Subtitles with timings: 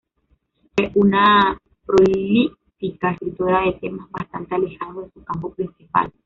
[0.75, 1.55] Fue una
[1.85, 6.11] prolífica escritora de temas bastante alejados de su campo principal.